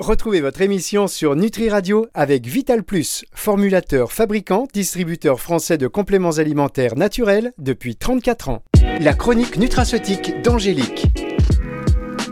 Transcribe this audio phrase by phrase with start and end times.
[0.00, 6.38] Retrouvez votre émission sur Nutri Radio avec Vital Plus, formulateur, fabricant, distributeur français de compléments
[6.38, 8.64] alimentaires naturels depuis 34 ans.
[9.00, 11.06] La chronique nutraceutique d'Angélique.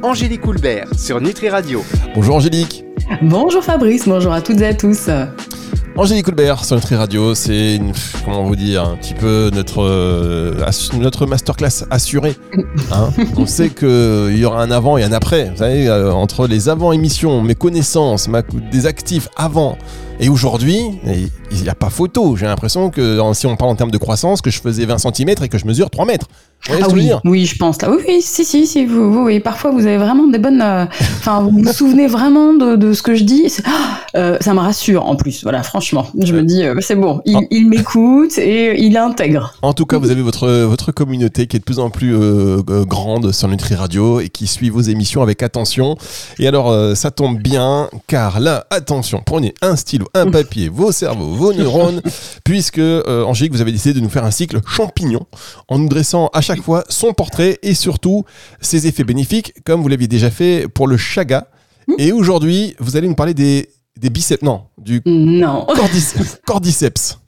[0.03, 1.85] Angélique Houlbert sur Nutri Radio.
[2.17, 2.85] Bonjour Angélique.
[3.22, 5.08] Bonjour Fabrice, bonjour à toutes et à tous.
[5.95, 7.79] Angélique Colbert sur Nutri Radio, c'est
[8.25, 10.54] comment vous dire un petit peu notre euh,
[10.95, 12.35] notre masterclass assurée.
[12.90, 13.11] Hein.
[13.37, 15.51] On sait qu'il y aura un avant et un après.
[15.51, 19.77] Vous savez, euh, entre les avant émissions, mes connaissances, ma, des actifs avant
[20.21, 22.37] et aujourd'hui, il n'y a pas photo.
[22.37, 25.30] J'ai l'impression que si on parle en termes de croissance, que je faisais 20 cm
[25.43, 26.29] et que je mesure 3 mètres.
[26.71, 27.91] Ah oui, oui, je pense là.
[27.91, 28.87] Oui, oui, si, si, si.
[28.87, 30.62] Vous, oui, parfois vous avez vraiment des bonnes.
[30.62, 30.85] Euh,
[31.19, 33.52] enfin, vous vous souvenez vraiment de, ce que je dis.
[34.15, 35.43] Euh, ça me rassure en plus.
[35.43, 37.23] Voilà, franchement, je me dis, euh, c'est bon.
[37.24, 39.55] Il, m'écoute et il intègre.
[39.63, 42.15] En tout cas, vous avez votre votre communauté qui est de plus en plus
[42.87, 45.97] grande sur Nutri Radio et qui suit vos émissions avec attention.
[46.38, 51.34] Et alors, ça tombe bien, car là, attention, prenez un stylo, un papier, vos cerveaux,
[51.34, 52.01] vos neurones,
[52.45, 55.27] puisque Angélique, vous avez décidé de nous faire un cycle champignon
[55.68, 58.24] en nous dressant à chaque chaque fois son portrait et surtout
[58.60, 61.49] ses effets bénéfiques, comme vous l'aviez déjà fait pour le chaga.
[61.88, 61.95] Hmm.
[61.99, 65.66] Et aujourd'hui, vous allez nous parler des, biceps, non, du non.
[66.46, 67.18] cordyceps.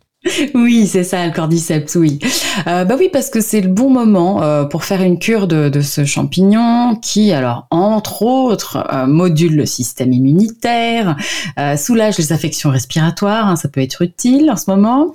[0.55, 2.19] Oui, c'est ça, le cordyceps, oui.
[2.67, 5.81] Euh, bah oui, parce que c'est le bon moment euh, pour faire une cure de,
[5.81, 11.17] ce champignon qui, alors, entre autres, euh, module le système immunitaire,
[11.77, 15.13] soulage les affections respiratoires, hein, ça peut être utile en ce moment.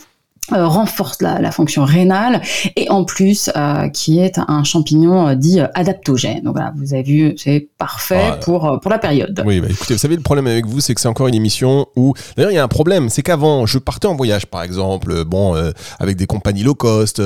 [0.53, 2.42] Euh, renforce la, fonction rénale
[2.75, 6.41] et en plus euh, qui est un champignon euh, dit adaptogène.
[6.44, 9.44] Donc voilà, vous avez vu, c'est parfait pour pour la période.
[9.45, 11.88] Oui, bah, écoutez, vous savez le problème avec vous, c'est que c'est encore une émission
[11.95, 15.23] où d'ailleurs il y a un problème, c'est qu'avant je partais en voyage par exemple,
[15.25, 15.56] bon
[16.00, 17.22] avec des compagnies low cost,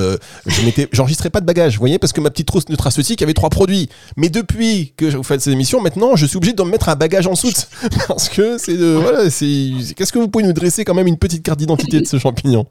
[0.46, 3.50] je j'enregistrais pas de bagages, vous voyez, parce que ma petite trousse nutraceutique avait trois
[3.50, 3.88] produits.
[4.16, 6.96] Mais depuis que vous faites ces émissions, maintenant je suis obligé de me mettre un
[6.96, 7.68] bagage en soute
[8.08, 11.42] parce que c'est voilà, c'est qu'est-ce que vous pouvez nous dresser quand même une petite
[11.42, 12.66] carte d'identité de ce champignon?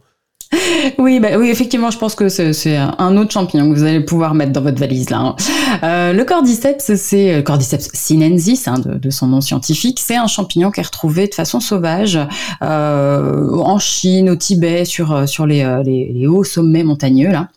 [0.97, 4.33] Oui, bah, oui, effectivement, je pense que c'est un autre champignon que vous allez pouvoir
[4.33, 5.19] mettre dans votre valise là.
[5.19, 5.35] Hein.
[5.83, 9.99] Euh, le cordyceps, c'est euh, Cordyceps sinensis hein, de, son nom scientifique.
[9.99, 12.19] C'est un champignon qui est retrouvé de façon sauvage
[12.61, 17.49] euh, en Chine, au Tibet, sur sur les, les, les hauts sommets montagneux là.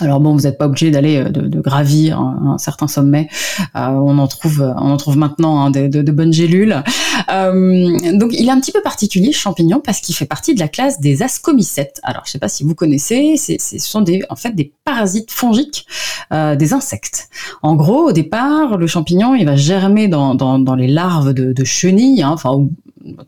[0.00, 3.28] Alors bon, vous n'êtes pas obligé d'aller euh, de, gravir un, certain sommet.
[3.76, 6.82] Euh, on en trouve, on en trouve maintenant hein, de, bonnes gélules.
[7.30, 10.68] Euh, donc, il est un petit peu particulier, champignon, parce qu'il fait partie de la
[10.68, 12.00] classe des ascomycètes.
[12.02, 15.86] Alors, je ne sais pas si vous connaissez, ce sont en fait des parasites fongiques
[16.30, 17.28] des insectes.
[17.62, 22.30] En gros, au départ, le champignon, il va germer dans, les larves de, chenilles, hein,
[22.30, 22.66] enfin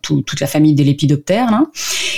[0.03, 1.63] toute la famille des lépidoptères.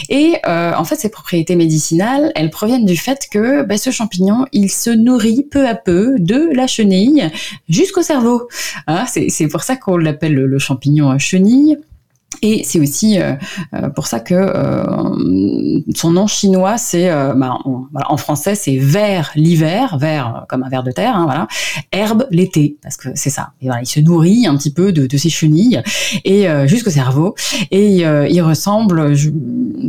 [0.08, 4.46] Et euh, en fait, ses propriétés médicinales, elles proviennent du fait que bah, ce champignon,
[4.52, 7.30] il se nourrit peu à peu de la chenille
[7.68, 8.48] jusqu'au cerveau.
[8.86, 11.78] Hein, c'est pour ça qu'on l'appelle le, champignon chenille.
[12.42, 13.34] Et c'est aussi euh,
[13.74, 19.96] euh, pour ça que euh, son nom chinois, c'est, bah, en français, c'est vert l'hiver,
[19.98, 21.48] vert comme un ver de terre, hein, voilà,
[21.92, 23.50] herbe l'été, parce que c'est ça.
[23.62, 25.82] Et voilà, il se nourrit un petit peu de, ses chenilles
[26.24, 27.34] et jusqu'au cerveau.
[27.70, 29.16] Et il ressemble,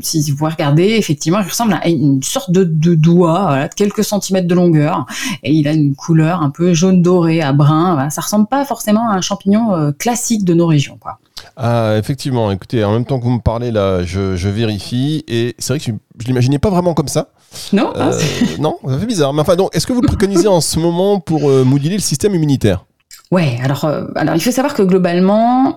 [0.02, 4.04] si vous regardez, effectivement, il ressemble à une sorte de, de doigt, voilà, de quelques
[4.04, 5.06] centimètres de longueur,
[5.44, 7.94] et il a une couleur un peu jaune doré à brun.
[7.96, 8.10] Voilà.
[8.10, 11.20] Ça ressemble pas forcément à un champignon classique de nos régions, quoi.
[11.56, 15.74] Ah, effectivement, écoutez, en même temps que vous me parlez là, je, vérifie et c'est
[15.74, 17.30] vrai que je, ne l'imaginais pas vraiment comme ça.
[17.74, 18.12] Non, euh,
[18.60, 19.34] non, ça fait bizarre.
[19.34, 22.02] Mais enfin, donc, est-ce que vous le préconisez en ce moment pour euh, moduler le
[22.02, 22.86] système immunitaire?
[23.32, 25.74] Ouais, alors, euh, alors il faut savoir que globalement,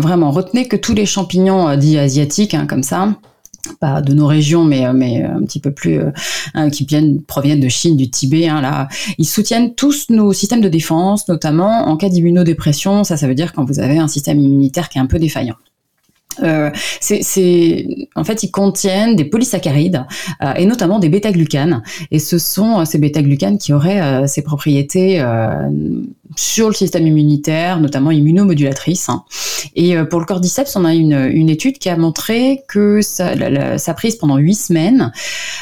[0.00, 3.08] vraiment, retenez que tous les champignons dits asiatiques, hein, comme ça,
[3.80, 6.00] pas de nos régions, mais, mais un petit peu plus,
[6.54, 8.88] hein, qui viennent, proviennent de Chine, du Tibet, hein, là,
[9.18, 13.04] ils soutiennent tous nos systèmes de défense, notamment en cas d'immunodépression.
[13.04, 15.56] Ça, ça veut dire quand vous avez un système immunitaire qui est un peu défaillant.
[16.42, 16.70] Euh,
[17.00, 17.86] c'est,
[18.16, 20.04] en fait, ils contiennent des polysaccharides
[20.42, 21.82] euh, et notamment des bêta-glucanes.
[22.10, 25.24] Et ce sont euh, ces bêta-glucanes qui auraient euh, ces propriétés
[26.36, 29.08] sur le système immunitaire, notamment immunomodulatrices.
[29.08, 29.24] Hein.
[29.74, 33.94] Et pour le cordyceps, on a une, une étude qui a montré que sa, sa
[33.94, 35.12] prise pendant huit semaines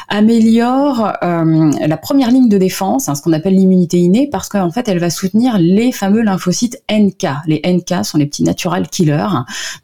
[0.09, 4.87] améliore la première ligne de défense, hein, ce qu'on appelle l'immunité innée, parce qu'en fait,
[4.87, 7.27] elle va soutenir les fameux lymphocytes NK.
[7.47, 9.27] Les NK sont les petits natural killers.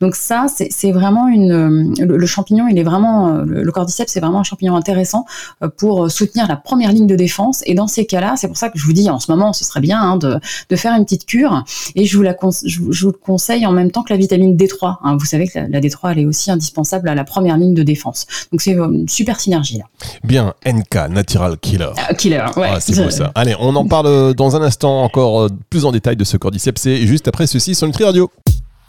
[0.01, 4.43] Donc ça, c'est vraiment une le, champignon, il est vraiment le, cordyceps, c'est vraiment un
[4.43, 5.25] champignon intéressant
[5.63, 7.63] euh, pour soutenir la première ligne de défense.
[7.65, 9.63] Et dans ces cas-là, c'est pour ça que je vous dis en ce moment, ce
[9.63, 10.39] serait bien hein, de,
[10.69, 11.63] de faire une petite cure.
[11.95, 12.35] Et je vous la
[12.65, 14.97] je, vous le conseille en même temps que la vitamine D3.
[15.03, 15.17] Hein.
[15.17, 18.25] Vous savez que la, D3 elle est aussi indispensable à la première ligne de défense.
[18.51, 19.85] Donc c'est une super synergie là.
[20.23, 21.91] Bien, NK, Natural Killer.
[21.97, 22.69] Ah, killer, ouais.
[22.73, 23.31] Ah, c'est beau ça.
[23.35, 26.79] Allez, on en parle dans un instant encore euh, plus en détail de ce cordyceps.
[26.79, 28.29] C'est juste après ceci sur Nutri Radio.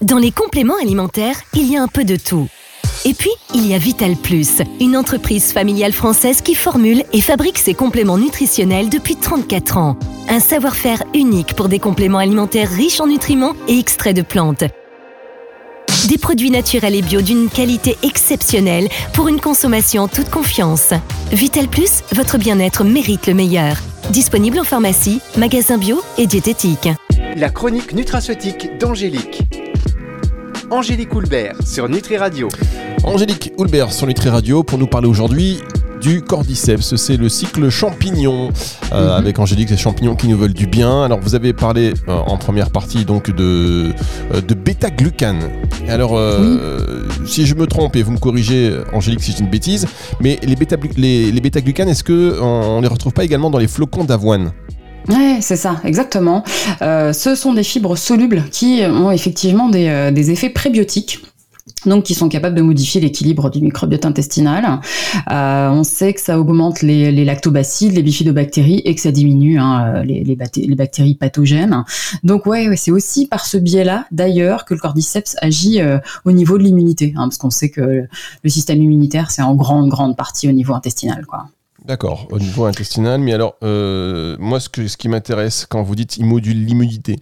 [0.02, 2.48] Dans les compléments alimentaires, il y a un peu de tout.
[3.04, 7.58] Et puis, il y a Vital Plus, une entreprise familiale française qui formule et fabrique
[7.58, 9.96] ses compléments nutritionnels depuis 34 ans.
[10.28, 14.64] Un savoir-faire unique pour des compléments alimentaires riches en nutriments et extraits de plantes.
[16.08, 20.92] Des produits naturels et bio d'une qualité exceptionnelle pour une consommation en toute confiance.
[21.30, 23.76] Vital Plus, votre bien-être mérite le meilleur.
[24.10, 26.88] Disponible en pharmacie, magasin bio et diététique.
[27.36, 29.42] La chronique nutraceutique d'Angélique.
[30.70, 32.48] Angélique Houlbert sur Nutri Radio.
[33.04, 35.58] Angélique Houlbert sur Nutri Radio pour nous parler aujourd'hui
[36.00, 36.96] du cordyceps.
[36.96, 38.50] C'est le cycle champignon
[38.92, 39.10] euh, Mhm.
[39.12, 41.04] avec Angélique, les champignons qui nous veulent du bien.
[41.04, 43.92] Alors vous avez parlé euh, en première partie donc de,
[44.34, 45.40] euh, de bêta-glucane.
[45.88, 46.18] Alors
[47.26, 49.86] si je me trompe et vous me corrigez Angélique si j'ai une bêtise,
[50.20, 53.58] mais les bêta les, les bêta-glucanes, est-ce que on, on les retrouve pas également dans
[53.58, 54.52] les flocons d'avoine?
[55.08, 56.44] Ouais, c'est ça, exactement.
[56.82, 61.20] Euh, ce sont des fibres solubles qui ont effectivement des, euh, des effets prébiotiques.
[61.86, 64.80] Donc, qui sont capables de modifier l'équilibre du microbiote intestinal.
[65.30, 69.58] Euh, on sait que ça augmente les, les lactobacilles, les bifidobactéries et que ça diminue
[69.58, 71.84] hein, les, les, bacté- les bactéries pathogènes.
[72.22, 76.58] Donc, ouais, c'est aussi par ce biais-là, d'ailleurs, que le cordyceps agit euh, au niveau
[76.58, 78.06] de l'immunité, hein, parce qu'on sait que
[78.42, 81.46] le système immunitaire, c'est en grande, grande partie au niveau intestinal, quoi.
[81.90, 83.20] D'accord, au niveau intestinal.
[83.20, 87.18] Mais alors, euh, moi, ce, que, ce qui m'intéresse quand vous dites il module l'immunité,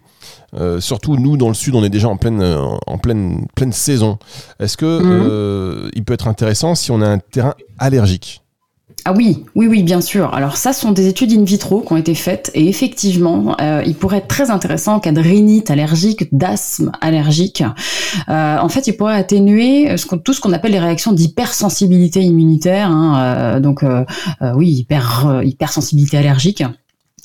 [0.53, 3.73] euh, surtout nous dans le sud, on est déjà en pleine, euh, en pleine, pleine
[3.73, 4.19] saison.
[4.61, 5.27] Est-ce que Mhm.
[5.31, 8.43] euh, il peut être intéressant si on a un terrain allergique?
[9.11, 10.35] Ah oui, oui, oui, bien sûr.
[10.35, 13.83] Alors ça, ce sont des études in vitro qui ont été faites et effectivement, euh,
[13.87, 17.65] il pourrait être très intéressant en cas de rhinite allergique, d'asthme allergique.
[18.29, 22.91] Euh, en fait, il pourrait atténuer tout ce qu'on appelle les réactions d'hypersensibilité immunitaire.
[22.91, 23.83] hein, euh, donc
[24.55, 26.63] oui, hyper, hypersensibilité allergique.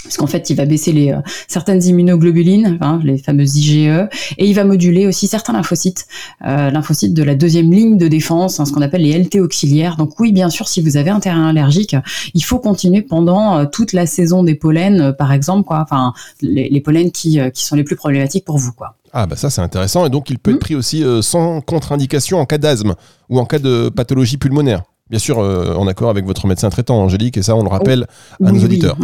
[0.04, 4.08] Parce qu'en fait, il va baisser les, euh, certaines immunoglobulines, hein, les fameuses IgE,
[4.38, 6.08] et il va moduler aussi certains lymphocytes,
[6.46, 9.96] euh, lymphocytes de la deuxième ligne de défense, hein, ce qu'on appelle les LT auxiliaires.
[9.96, 11.96] Donc oui, bien sûr, si vous avez un terrain allergique,
[12.34, 15.82] il faut continuer pendant euh, toute la saison des pollens, par exemple, quoi.
[15.82, 18.96] Enfin, les, les pollens qui, qui sont les plus problématiques pour vous, quoi.
[19.16, 22.48] Ah bah ça c'est intéressant et donc il peut être pris aussi sans contre-indication en
[22.48, 22.96] cas d'asthme
[23.30, 24.82] ou en cas de pathologie pulmonaire.
[25.12, 28.08] Bien sûr, en accord avec votre médecin traitant Angélique et ça on le rappelle
[28.44, 28.98] à nos oui, auditeurs.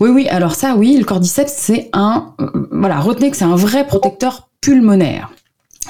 [0.00, 2.34] Oui, oui, alors ça, oui, le cordyceps, c'est un.
[2.40, 5.30] euh, voilà, retenez que c'est un vrai protecteur pulmonaire.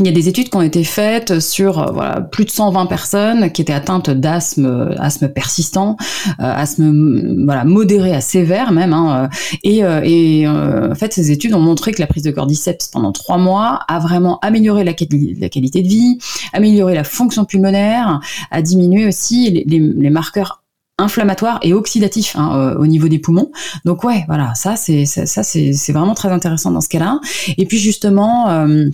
[0.00, 2.86] Il y a des études qui ont été faites sur euh, voilà, plus de 120
[2.86, 5.96] personnes qui étaient atteintes d'asthme, euh, asthme persistant,
[6.40, 8.92] asthme mm, voilà, modéré à sévère même.
[8.92, 9.28] hein,
[9.62, 12.88] et euh, et euh, en fait, ces études ont montré que la prise de cordyceps
[12.92, 16.18] pendant trois mois a vraiment amélioré la, quali- la qualité de vie,
[16.52, 18.18] amélioré la fonction pulmonaire,
[18.50, 20.63] a diminué aussi les marqueurs
[20.98, 23.50] inflammatoires et oxydatifs hein, euh, au niveau des poumons.
[23.84, 27.20] Donc ouais, voilà, ça c'est ça, c'est vraiment très intéressant dans ce cas-là.
[27.58, 28.48] Et puis justement.
[28.50, 28.88] euh,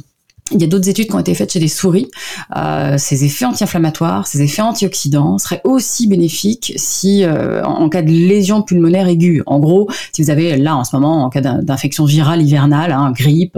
[0.52, 2.08] il y a d'autres études qui ont été faites chez des souris.
[2.56, 8.11] Euh, ces effets anti-inflammatoires, ces effets antioxydants seraient aussi bénéfiques si, euh, en cas de
[8.11, 9.44] lésion pulmonaire aiguë.
[9.47, 12.91] En gros, si vous avez là en ce moment, en cas d'in- d'infection virale hivernale,
[12.91, 13.56] hein, grippe,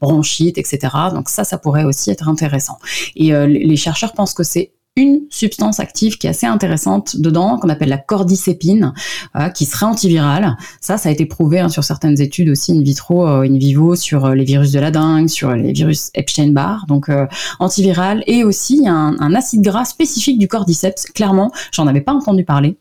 [0.00, 0.80] bronchite, etc.
[1.14, 2.78] Donc ça, ça pourrait aussi être intéressant.
[3.14, 7.70] Et les chercheurs pensent que c'est une substance active qui est assez intéressante dedans, qu'on
[7.70, 8.92] appelle la cordycépine,
[9.36, 10.56] euh, qui serait antivirale.
[10.80, 13.96] Ça, ça a été prouvé hein, sur certaines études aussi in vitro, euh, in vivo,
[13.96, 17.26] sur euh, les virus de la dengue, sur les virus Epstein-Barr, donc euh,
[17.58, 21.06] antiviral, et aussi un, un acide gras spécifique du cordyceps.
[21.14, 22.76] Clairement, j'en avais pas entendu parler.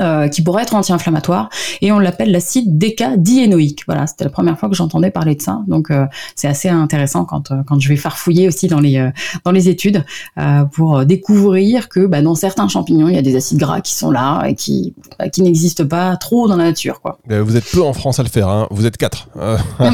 [0.00, 1.48] Euh, qui pourrait être anti-inflammatoire
[1.80, 3.84] et on l'appelle l'acide décadiénoïque.
[3.86, 7.24] Voilà, c'était la première fois que j'entendais parler de ça, donc euh, c'est assez intéressant
[7.24, 9.10] quand euh, quand je vais farfouiller aussi dans les euh,
[9.44, 10.04] dans les études
[10.38, 13.94] euh, pour découvrir que bah, dans certains champignons il y a des acides gras qui
[13.94, 17.18] sont là et qui bah, qui n'existent pas trop dans la nature, quoi.
[17.30, 18.66] Euh, Vous êtes peu en France à le faire, hein.
[18.70, 19.28] vous êtes quatre.
[19.36, 19.56] Euh,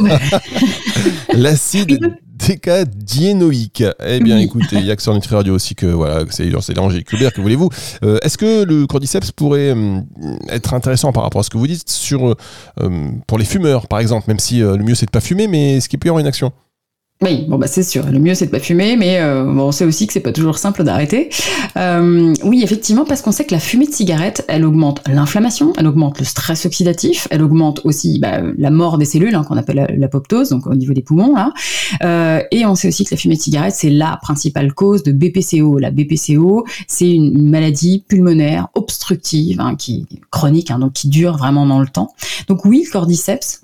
[1.33, 3.85] L'acide décadiénoïque.
[4.05, 4.43] Eh bien, Oui.
[4.45, 7.69] écoutez, il y a que sur Nutri Radio aussi que voilà, c'est Hubert, que voulez-vous
[8.03, 10.05] Euh, Est-ce que le cordyceps pourrait hum,
[10.49, 12.35] être intéressant par rapport à ce que vous dites sur euh,
[12.81, 15.47] hum, pour les fumeurs, par exemple, même si euh, le mieux c'est de pas fumer,
[15.49, 16.53] mais est-ce qu'il peut y avoir une action?
[17.23, 18.05] Oui, bon bah c'est sûr.
[18.11, 20.33] Le mieux c'est de pas fumer, mais euh, bon, on sait aussi que c'est pas
[20.33, 21.31] toujours simple d'arrêter.
[21.77, 25.87] Euh, oui, effectivement, parce qu'on sait que la fumée de cigarette, elle augmente l'inflammation, elle
[25.87, 29.77] augmente le stress oxydatif, elle augmente aussi bah, la mort des cellules hein, qu'on appelle
[29.77, 31.53] la- l'apoptose, donc au niveau des poumons là.
[32.03, 35.13] Euh, et on sait aussi que la fumée de cigarette, c'est la principale cause de
[35.13, 35.79] BPCO.
[35.79, 41.39] La BPCO, c'est une, une maladie pulmonaire obstructive, hein, qui chronique, hein, donc qui dure
[41.39, 42.13] vraiment dans le temps.
[42.49, 43.61] Donc oui, le cordyceps,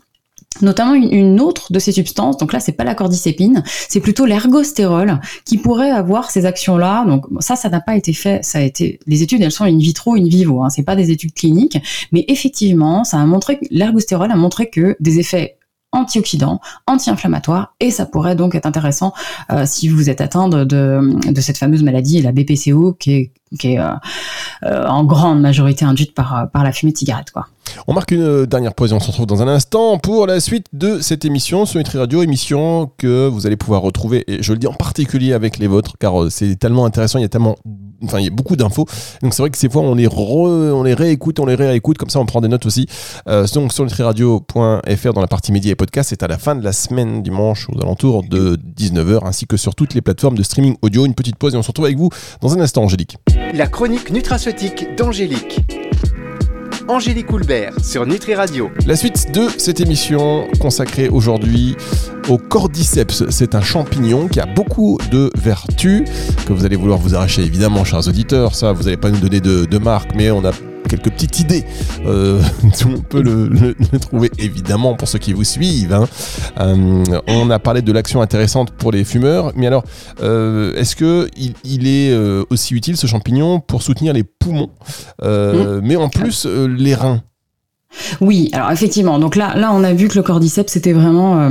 [0.62, 2.36] notamment une, autre de ces substances.
[2.36, 7.04] Donc là, c'est pas la cordycépine, c'est plutôt l'ergostérol qui pourrait avoir ces actions-là.
[7.06, 8.44] Donc ça, ça n'a pas été fait.
[8.44, 10.62] Ça a été les études, elles sont in vitro, in vivo.
[10.62, 11.78] Hein, c'est pas des études cliniques,
[12.12, 15.56] mais effectivement, ça a montré l'ergostérol a montré que des effets
[15.92, 19.12] antioxydant, anti-inflammatoire, et ça pourrait donc être intéressant
[19.50, 23.72] euh, si vous êtes atteint de, de, cette fameuse maladie, la BPCO, qui est, qui
[23.72, 23.90] est euh,
[24.64, 27.32] euh, en grande majorité induite par, par la fumée de cigarette.
[27.88, 30.66] On marque une dernière pause et on se retrouve dans un instant pour la suite
[30.72, 34.58] de cette émission sur Nutri Radio, émission que vous allez pouvoir retrouver, et je le
[34.58, 37.56] dis en particulier avec les vôtres, car c'est tellement intéressant, il y a tellement
[38.04, 38.86] enfin il y a beaucoup d'infos.
[39.22, 41.98] Donc c'est vrai que ces fois on les on les réécoute on les réécoute.
[41.98, 42.86] Comme ça on prend des notes aussi.
[43.28, 46.64] Euh, donc sur nutriradio.fr dans la partie médias et podcasts c'est à la fin de
[46.64, 50.76] la semaine dimanche aux alentours de 19h ainsi que sur toutes les plateformes de streaming
[50.82, 51.06] audio.
[51.06, 53.18] Une petite pause et on se retrouve avec vous dans un instant Angélique.
[53.54, 55.60] La chronique nutraceutique d'Angélique
[56.88, 58.70] Angélique Houlbert sur Nutri Radio.
[58.86, 61.76] La suite de cette émission consacrée aujourd'hui
[62.28, 63.24] au cordyceps.
[63.30, 66.04] C'est un champignon qui a beaucoup de vertus
[66.46, 68.54] que vous allez vouloir vous arracher évidemment, chers auditeurs.
[68.54, 70.52] Ça, vous n'allez pas nous donner de, de marque, mais on a
[70.90, 71.64] quelques petites idées
[72.04, 72.42] euh,
[72.86, 75.92] on peut le, trouver évidemment pour ceux qui vous suivent.
[75.92, 76.08] Hein.
[76.58, 79.84] Euh, on a parlé de l'action intéressante pour les fumeurs, mais alors
[80.22, 82.14] euh, est-ce que il, est
[82.50, 84.70] aussi utile ce champignon pour soutenir les poumons,
[85.22, 85.80] mmh.
[85.82, 87.22] mais en plus les reins?
[88.20, 89.18] Oui, alors effectivement.
[89.18, 91.50] Donc là, là, on a vu que le cordyceps c'était vraiment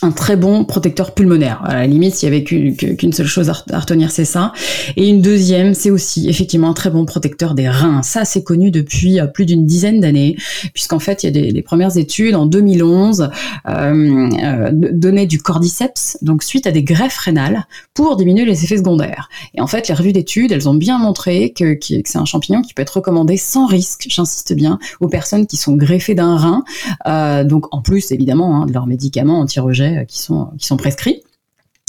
[0.00, 1.62] un très bon protecteur pulmonaire.
[1.64, 4.52] À la limite, s'il y avait qu'une seule chose à retenir, c'est ça.
[4.96, 8.02] Et une deuxième, c'est aussi effectivement un très bon protecteur des reins.
[8.02, 10.36] Ça, c'est connu depuis euh, plus d'une dizaine d'années,
[10.72, 13.30] puisqu'en fait, il y a des premières études en 2011
[13.68, 18.76] euh, euh, donnaient du cordyceps, donc suite à des greffes rénales, pour diminuer les effets
[18.76, 19.28] secondaires.
[19.54, 22.74] Et en fait, les revues d'études, elles ont bien montré que, c'est un champignon qui
[22.74, 26.64] peut être recommandé sans risque, j'insiste bien, aux personnes qui sont greffées d'un rein.
[27.06, 30.76] Euh, donc en plus, évidemment, hein, de leurs médicaments anti-rejets euh, qui sont, qui sont
[30.76, 31.22] prescrits.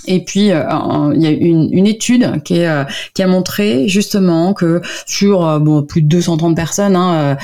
[0.06, 0.64] Et puis, euh,
[1.16, 2.84] il y a une, une étude qui, est, euh,
[3.14, 7.38] qui a montré justement que sur plus de 230 personnes hein,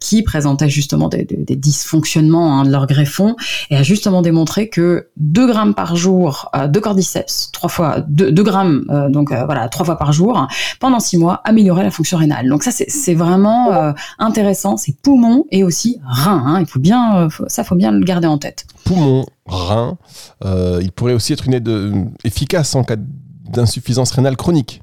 [0.00, 3.36] qui présentaient justement des, dysfonctionnements hein, de leur greffon,
[3.70, 8.84] et a justement démontré que 2 grammes par jour de cordyceps, trois fois 2, grammes,
[9.10, 10.48] donc voilà, trois fois par jour,
[10.80, 12.48] pendant 6 mois, améliorait la fonction rénale.
[12.48, 16.42] Donc ça, c'est vraiment intéressant, c'est poumon et aussi rein.
[16.46, 18.66] Hein, il faut bien, ça, faut bien le garder en tête.
[18.84, 19.98] Poumon, rein,
[20.44, 21.70] il pourrait aussi être une aide
[22.24, 22.96] efficace en cas
[23.48, 24.82] d'insuffisance rénale chronique.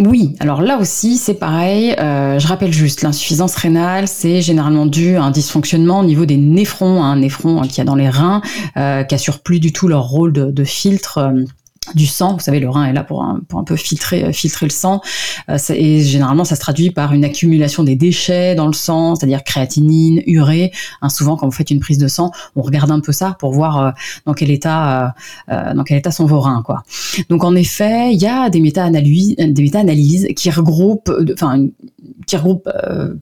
[0.00, 1.94] Oui, alors là aussi c'est pareil.
[2.00, 6.36] Euh, je rappelle juste, l'insuffisance rénale, c'est généralement dû à un dysfonctionnement au niveau des
[6.36, 8.42] néphrons, un néphron hein, qui a dans les reins,
[8.76, 11.32] euh, qui assure plus du tout leur rôle de, filtre.
[11.94, 12.34] Du sang.
[12.34, 15.02] Vous savez, le rein est là pour un, peu filtrer, euh, filtrer le sang.
[15.50, 19.44] Euh, et généralement, ça se traduit par une accumulation des déchets dans le sang, c'est-à-dire
[19.44, 20.72] créatinine, urée.
[21.02, 23.52] Hein, souvent, quand vous faites une prise de sang, on regarde un peu ça pour
[23.52, 23.90] voir euh,
[24.24, 25.14] dans quel état,
[25.48, 26.82] dans quel état sont vos reins, quoi.
[27.28, 31.66] Donc, en effet, il y a des méta-analyses, des méta-analyses qui regroupent, enfin,
[32.26, 32.68] qui regroupe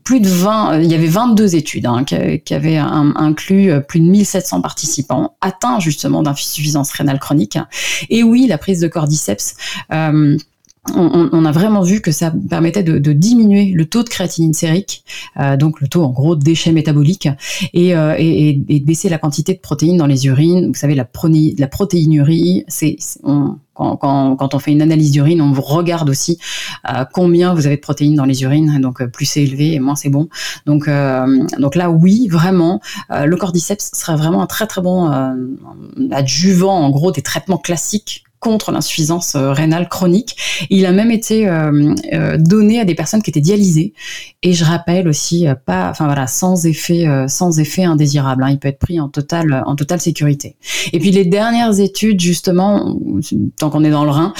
[0.04, 4.06] plus de 20, euh, il y avait 22 études hein, qui, avaient inclus plus de
[4.06, 7.58] 1700 participants atteints justement d'insuffisance rénale chronique.
[8.10, 9.56] Et oui, la prise de cordyceps
[10.94, 15.04] on, a vraiment vu que ça permettait de, diminuer le taux de créatinine sérique,
[15.38, 17.28] euh, donc le taux en gros de déchets métaboliques,
[17.72, 20.68] et, euh, et, de baisser la quantité de protéines dans les urines.
[20.68, 21.08] Vous savez, la,
[21.58, 22.96] la protéinurie, c'est
[23.74, 26.38] quand, quand, on fait une analyse d'urine, on regarde aussi
[26.90, 28.80] euh, combien vous avez de protéines dans les urines.
[28.80, 30.28] Donc plus c'est élevé et moins c'est bon.
[30.66, 30.90] Donc,
[31.58, 35.10] donc là, oui, vraiment, le cordyceps serait vraiment un très très bon
[36.10, 40.36] adjuvant en gros des traitements classiques contre l'insuffisance euh, rénale chronique.
[40.68, 43.94] Il a même été euh, euh, donné à des personnes qui étaient dialysées.
[44.42, 48.42] Et je rappelle aussi, pas, enfin voilà, sans effet, sans effet indésirable.
[48.42, 48.50] Hein.
[48.50, 50.56] Il peut être pris en totale, en totale sécurité.
[50.92, 52.98] Et puis les dernières études, justement,
[53.56, 54.32] tant qu'on est dans le Rhin,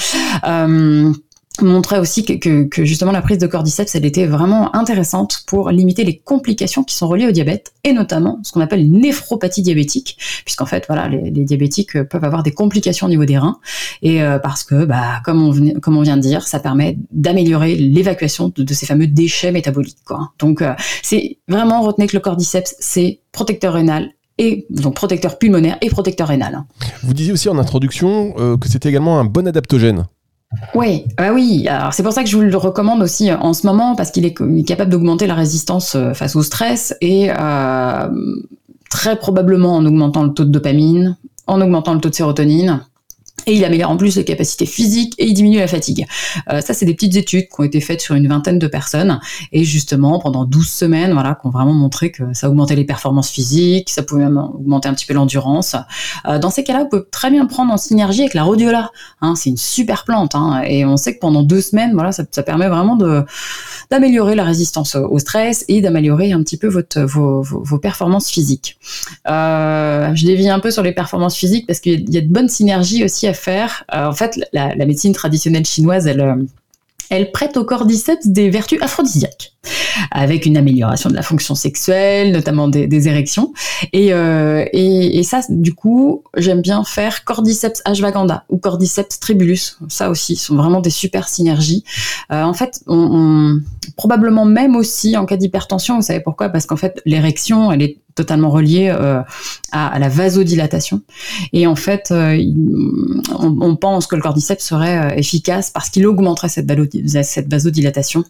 [1.61, 6.03] montrait aussi que, que, justement la prise de cordyceps elle était vraiment intéressante pour limiter
[6.03, 10.65] les complications qui sont reliées au diabète et notamment ce qu'on appelle néphropathie diabétique puisqu'en
[10.65, 13.59] fait voilà les, diabétiques peuvent avoir des complications au niveau des reins
[14.01, 17.75] et euh, parce que bah comme on comme on vient de dire ça permet d'améliorer
[17.75, 22.75] l'évacuation de, ces fameux déchets métaboliques quoi donc euh, c'est vraiment retenez que le cordyceps
[22.79, 26.63] c'est protecteur rénal et donc protecteur pulmonaire et protecteur rénal.
[27.03, 30.07] Vous disiez aussi en introduction euh, que c'était également un bon adaptogène.
[30.75, 31.67] Oui, bah oui.
[31.67, 34.11] Alors c'est pour ça que je vous le recommande aussi euh, en ce moment parce
[34.11, 34.33] qu'il est
[34.65, 38.07] capable d'augmenter la résistance euh, face au stress et euh,
[38.89, 41.17] très probablement en augmentant le taux de dopamine,
[41.47, 42.81] en augmentant le taux de sérotonine
[43.45, 46.05] Et il améliore en plus les capacités physiques et il diminue la fatigue.
[46.49, 49.19] Euh, ça, c'est des petites études qui ont été faites sur une vingtaine de personnes.
[49.51, 53.29] Et justement, pendant 12 semaines, voilà, qui ont vraiment montré que ça augmentait les performances
[53.29, 55.75] physiques, ça pouvait même augmenter un petit peu l'endurance.
[56.27, 58.91] Euh, dans ces cas-là, vous pouvez très bien prendre en synergie avec la rhodiola.
[59.21, 60.35] Hein, c'est une super plante.
[60.35, 62.97] Hein, et on sait que pendant deux semaines, voilà, ça, permet vraiment
[63.89, 68.77] d'améliorer la résistance au stress et d'améliorer un petit peu votre, vos, performances physiques.
[69.27, 72.49] Euh, je dévie un peu sur les performances physiques parce qu'il y a de bonnes
[72.49, 73.27] synergies aussi
[73.93, 76.35] Euh, en fait, la, la, médecine traditionnelle chinoise, elle, euh,
[77.09, 79.52] elle prête au cordyceps des vertus aphrodisiaques
[80.11, 83.53] avec une amélioration de la fonction sexuelle, notamment des, érections.
[83.91, 89.77] Et, euh, et, ça, du coup, j'aime bien faire Cordyceps ashwagandha ou Cordyceps tribulus.
[89.89, 91.83] Ça aussi, sont vraiment des super synergies.
[92.31, 92.83] Euh, en fait,
[93.97, 96.49] probablement même aussi en cas d'hypertension, vous savez pourquoi?
[96.49, 99.21] Parce qu'en fait, l'érection, elle est totalement reliée euh,
[99.71, 101.01] à, la vasodilatation.
[101.51, 106.71] Et en fait, on, pense que le cordyceps serait efficace parce qu'il augmenterait cette
[107.49, 108.23] vasodilatation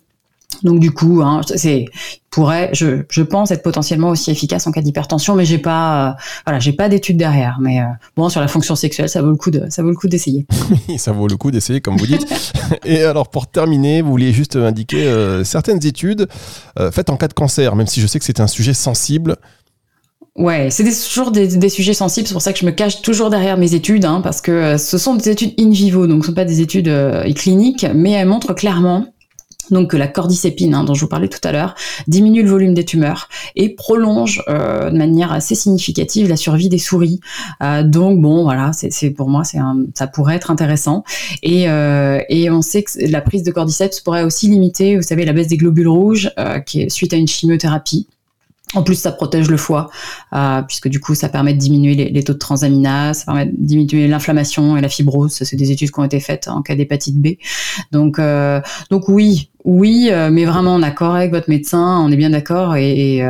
[0.63, 1.86] donc du coup, hein, c'est
[2.33, 6.13] pourrait, je, je, pense être potentiellement aussi efficace en cas d'hypertension, mais j'ai pas, euh,
[6.45, 7.57] voilà, j'ai pas d'études derrière.
[7.62, 7.86] Mais euh,
[8.17, 10.48] bon, sur la fonction sexuelle, ça vaut le coup de, ça vaut le coup d'essayer.
[10.98, 12.25] ça vaut le coup d'essayer, comme vous dites.
[12.86, 16.27] Et alors pour terminer, vous vouliez juste indiquer euh, certaines études
[16.91, 19.36] faites en cas de cancer, même si je sais que c'est un sujet sensible.
[20.36, 23.29] Ouais, c'est toujours des, des, sujets sensibles, c'est pour ça que je me cache toujours
[23.29, 26.31] derrière mes études, hein, parce que ce sont des études in vivo, donc ce ne
[26.31, 26.91] sont pas des études
[27.36, 29.12] cliniques, mais elles montrent clairement
[29.72, 31.75] donc la cordycépine, hein, dont je vous parlais tout à l'heure,
[32.08, 36.77] diminue le volume des tumeurs et prolonge euh, de manière assez significative la survie des
[36.77, 37.20] souris.
[37.62, 39.60] Euh, donc bon, voilà, c'est pour moi, c'est
[39.93, 41.03] ça pourrait être intéressant.
[41.41, 45.25] Et, euh, et on sait que la prise de cordyceps pourrait aussi limiter, vous savez,
[45.25, 48.08] la baisse des globules rouges euh, qui est suite à une chimiothérapie.
[48.75, 49.89] En plus, ça protège le foie,
[50.34, 53.51] euh, puisque du coup, ça permet de diminuer les, taux de transaminase, ça permet de
[53.56, 55.34] diminuer l'inflammation et la fibrose.
[55.34, 57.36] C'est des études qui ont été faites en cas d'hépatite B.
[57.92, 62.18] Donc, euh, donc oui, oui, euh, mais vraiment en accord avec votre médecin, on est
[62.18, 62.75] bien d'accord.
[62.75, 63.22] Et,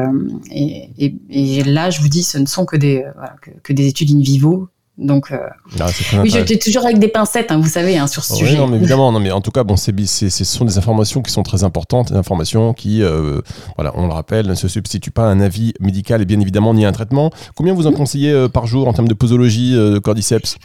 [1.65, 3.03] là, je vous dis, ce ne sont que des,
[3.63, 5.37] que des études in vivo donc, euh,
[5.79, 5.87] ah,
[6.21, 8.57] oui, j'étais toujours avec des pincettes, hein, vous savez, hein, sur ce oui, sujet.
[8.57, 11.31] Non, mais évidemment, non, mais en tout cas, bon, c'est, ce sont des informations qui
[11.31, 13.41] sont très importantes, des informations qui, euh,
[13.75, 16.75] voilà, on le rappelle, ne se substituent pas à un avis médical et bien évidemment
[16.75, 17.31] ni à un traitement.
[17.55, 20.57] Combien vous en conseillez euh, par jour en termes de posologie de cordyceps?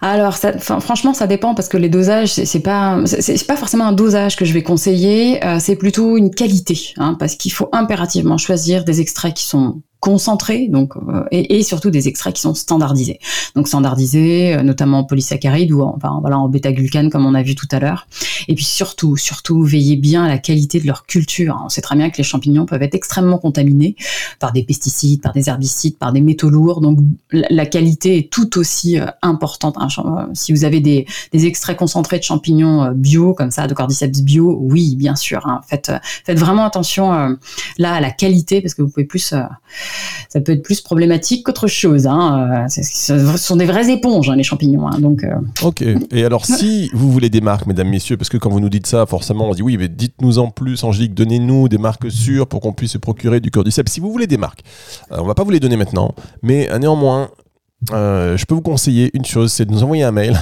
[0.00, 3.92] Alors, ça, franchement, ça dépend parce que les dosages, c'est pas, c'est pas forcément un
[3.92, 8.38] dosage que je vais conseiller, euh, c'est plutôt une qualité, hein, parce qu'il faut impérativement
[8.38, 12.54] choisir des extraits qui sont concentrés, donc euh, et, et, surtout des extraits qui sont
[12.54, 13.20] standardisés.
[13.54, 17.42] Donc standardisés, euh, notamment en polysaccharides ou en, enfin, voilà, en bêta-glucane comme on a
[17.44, 18.08] vu tout à l'heure.
[18.48, 21.62] Et puis surtout, surtout, veillez bien à la qualité de leur culture.
[21.64, 23.94] On sait très bien que les champignons peuvent être extrêmement contaminés
[24.40, 26.80] par des pesticides, par des herbicides, par des métaux lourds.
[26.80, 26.98] Donc
[27.30, 29.76] la, qualité est tout aussi euh, importante.
[29.78, 30.30] Hein.
[30.34, 34.58] Si vous avez des, des, extraits concentrés de champignons bio comme ça, de cordyceps bio,
[34.60, 35.46] oui, bien sûr.
[35.46, 35.60] Hein.
[35.68, 35.92] Faites,
[36.24, 37.36] faites vraiment attention
[37.78, 39.32] là à la qualité parce que vous pouvez plus
[40.28, 42.06] ça peut être plus problématique qu'autre chose.
[42.06, 42.66] Hein.
[42.68, 44.86] Ce sont des vraies éponges, hein, les champignons.
[44.88, 44.98] Hein.
[45.00, 45.34] donc, euh...
[45.62, 45.84] Ok.
[46.10, 48.86] Et alors, si vous voulez des marques, mesdames, messieurs, parce que quand vous nous dites
[48.86, 52.60] ça, forcément, on dit oui, mais dites-nous en plus, Angélique, donnez-nous des marques sûres pour
[52.60, 53.88] qu'on puisse se procurer du cordyceps.
[53.88, 54.62] Si vous voulez des marques,
[55.10, 57.30] euh, on va pas vous les donner maintenant, mais euh, néanmoins,
[57.90, 60.38] euh, je peux vous conseiller une chose, c'est de nous envoyer un mail.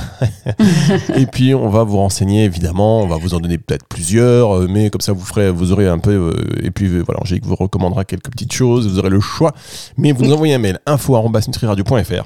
[1.16, 4.66] et puis on va vous renseigner évidemment, on va vous en donner peut-être plusieurs, euh,
[4.68, 6.10] mais comme ça vous ferez, vous aurez un peu.
[6.10, 9.52] Euh, et puis voilà, Angélique vous recommandera quelques petites choses, vous aurez le choix.
[9.96, 12.24] Mais vous nous envoyez un mail info@nutriradio.fr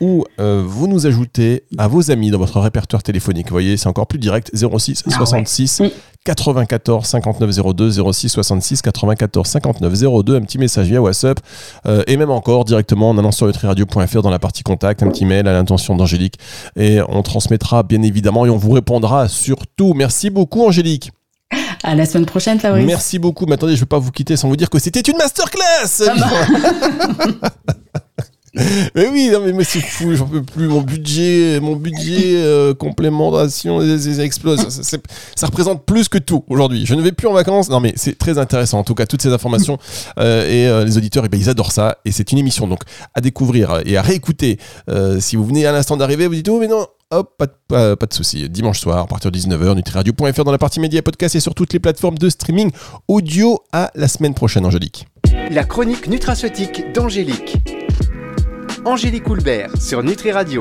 [0.00, 3.48] ou euh, vous nous ajoutez à vos amis dans votre répertoire téléphonique.
[3.48, 5.88] Vous voyez, c'est encore plus direct 06 66 ah
[6.24, 11.40] 94 59 02 06 66 94 59 02 un petit message via WhatsApp
[11.86, 15.24] euh, et même encore directement en allant sur nutriradio.fr dans la partie contact un petit
[15.24, 16.34] mail à l'intention d'Angélique
[16.76, 19.94] et on transmettra bien évidemment et on vous répondra surtout.
[19.94, 21.10] Merci beaucoup Angélique.
[21.82, 22.86] À la semaine prochaine, Fabrice.
[22.86, 23.46] Merci beaucoup.
[23.46, 26.02] Mais attendez, je ne vais pas vous quitter sans vous dire que c'était une masterclass.
[26.06, 26.14] Ah
[27.40, 27.48] bah.
[28.94, 30.68] mais oui, non mais moi c'est fou, j'en peux plus.
[30.68, 34.68] Mon budget, mon budget euh, complémentation, ça explose.
[34.68, 36.86] Ça, représente plus que tout aujourd'hui.
[36.86, 37.70] Je ne vais plus en vacances.
[37.70, 38.78] Non mais c'est très intéressant.
[38.78, 39.78] En tout cas, toutes ces informations
[40.18, 41.98] euh, et euh, les auditeurs, eh ben, ils adorent ça.
[42.04, 42.80] Et c'est une émission donc
[43.14, 44.58] à découvrir et à réécouter.
[45.20, 46.86] Si vous venez à l'instant d'arriver, vous dites oh mais non.
[47.12, 48.06] Hop, pas de, pas.
[48.48, 51.72] Dimanche soir, à partir de 19h, nutriradio.fr dans la partie média podcast et sur toutes
[51.72, 52.70] les plateformes de streaming
[53.08, 53.58] audio.
[53.72, 55.08] À la semaine prochaine, Angélique.
[55.50, 57.58] La chronique nutraceutique d'Angélique.
[58.84, 60.58] Angélique Houlbert sur Nutri Radio.